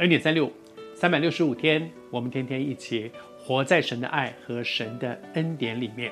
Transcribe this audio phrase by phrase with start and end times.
[0.00, 0.50] 恩典三六，
[0.94, 6.10] 三百六十五天，我们天天一起活在神的爱和神的恩典里面。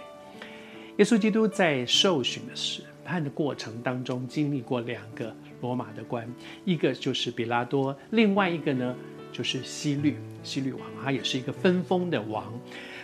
[0.98, 6.30] 耶稣基督在受审的审判的过程当中，经历过两个罗马的官，
[6.66, 8.94] 一个就是比拉多，另外一个呢
[9.32, 12.44] 就是希律，希律王，他也是一个分封的王。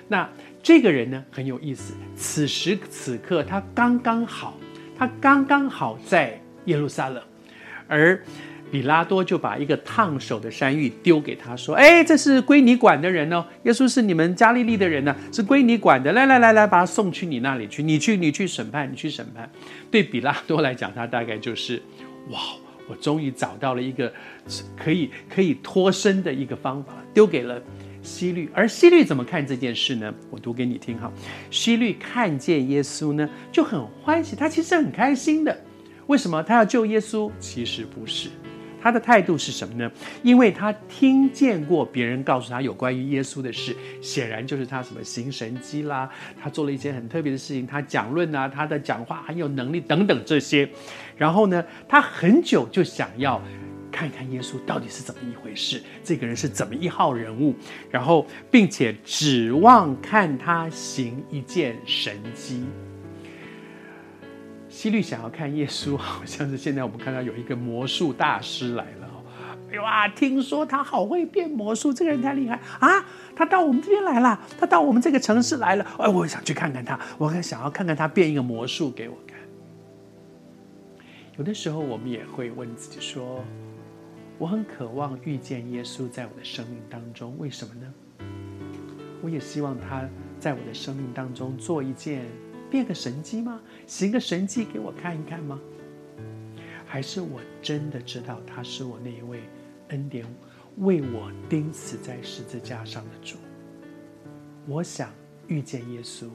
[0.07, 0.29] 那
[0.63, 4.53] 这个人呢很有意思，此时此刻他刚刚好，
[4.99, 7.25] 他刚刚好在耶路撒冷，
[7.89, 8.23] 而
[8.71, 16.13] 比拉多就把一个烫手的山芋丢给他说：“哎，这是归你管的人哦，耶稣是你们加利利的人呢，是归你管的。
[16.13, 19.49] 来来来来，把他送去你那里去，你去你去审判，你去审判。”
[19.91, 21.81] 对比拉多来讲，他大概就是
[22.31, 22.39] ：“哇，
[22.89, 24.13] 我终于找到了一个
[24.77, 27.63] 可以可以脱身的一个方法，丢给了。”
[28.03, 30.13] 西律，而西律怎么看这件事呢？
[30.29, 31.11] 我读给你听哈。
[31.51, 35.59] 西律看见耶稣呢，就很欢喜，他其实很开心的。
[36.07, 37.33] 为什么他要救耶稣？
[37.41, 38.29] 其实不是，
[38.85, 39.91] 他的态度是什么呢？
[40.23, 50.69] 因为他听见过别人告诉他有关于耶稣的事，显然就是他什么行神迹啦，他做了一些很特别的事情，他讲论啊，他的讲话很有能力等等这些。
[51.17, 53.41] 然后呢，他很久就想要。
[53.97, 57.55] 看一看耶稣到底是怎么一回事，这个人是怎么一号人物，
[57.93, 62.65] 然后并且指望看他行一件神迹。
[64.75, 69.09] 希律想要看耶稣， 好像是现在我们看到有一个魔术大师来了。
[69.71, 73.07] 哎呀，听说他好会变魔术，这个人太厉害啊！
[73.37, 75.87] 他到我们这边来了，他到我们这个城市来了。
[75.97, 79.39] 哎，我想去看看他，我还想要看看他变一个魔术给我看。
[81.39, 83.45] 有的时候我们也会问自己说。
[84.39, 87.95] 我很渴望遇见耶稣在我的生命当中，为什么呢？
[89.23, 90.03] 我也希望他
[90.41, 92.23] 在我的生命当中做一件
[92.75, 93.61] 变个神迹吗？
[93.87, 95.61] 行个神迹给我看一看吗？
[96.85, 99.45] 还是我真的知道他是我那一位
[99.91, 100.27] 恩典
[100.79, 103.37] 为我钉死在十字架上的主？
[104.67, 105.13] 我想
[105.47, 106.27] 遇见耶稣，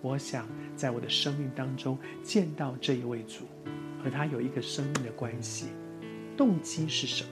[0.00, 3.40] 我想在我的生命当中见到这一位主，
[4.04, 5.66] 和他有一个生命的关系。
[6.36, 7.31] 动机是什么？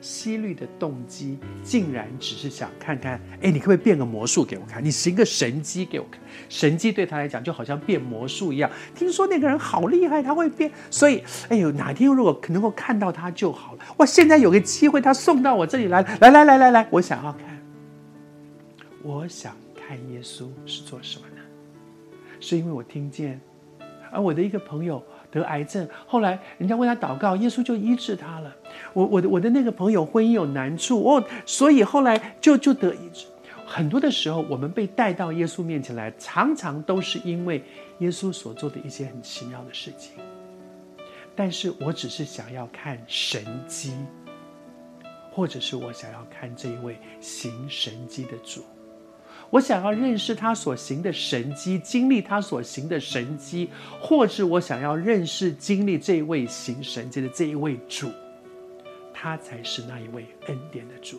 [0.00, 4.84] 希律的动机竟然只是想看看，哎，你可不可以变个魔术给我看？
[4.84, 6.20] 你行个神迹给我看。
[6.48, 8.70] 神迹对他来讲就好像变魔术一样。
[8.94, 13.84] 听说那个人好厉害，他会变，所以，哎呦，哪天如果能够看到他就好了。
[13.98, 17.58] 哇，现在有个机会，他送到我这里来，来来来来来，我想要看，
[19.02, 21.42] 我想看耶稣是做什么呢？
[22.40, 23.40] 是因为我听见，
[24.12, 25.02] 而我的一个朋友。
[25.30, 28.50] 得癌症，后来人家为他祷告，耶稣就医治他了。
[28.92, 32.94] 我我的我的那个朋友婚姻有难处哦，所以后来就就得。
[33.70, 37.62] 很多的时候，我们被带到耶稣面前来，常常都是因为
[37.98, 40.12] 耶稣所做的一些很奇妙的事情。
[41.36, 43.92] 但是我只是想要看神迹，
[45.30, 48.64] 或者是我想要看这一位行神迹的主。
[49.50, 53.68] 我想要认识他所行的神迹，经历他所行的神迹，
[54.00, 58.10] 或是我想要认识、经历这一位行神迹的这一位主，
[59.20, 61.18] 他才是那一位恩典的主，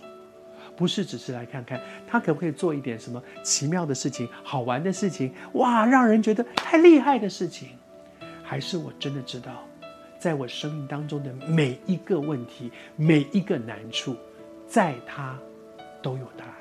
[0.78, 7.72] 不是只是来看看他可不可以做一点什么奇妙的事情、好玩的事情，哇，让人觉得太厉害的事情，
[8.42, 9.68] 还是我真的知道，
[10.18, 14.16] 在我生命当中的每一个问题、每一个难处，
[14.66, 15.38] 在他
[16.02, 16.59] 都有答案。